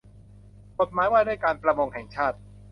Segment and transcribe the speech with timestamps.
[0.79, 2.37] กฎหมายว่าด้วยการประมงแห่งชาติ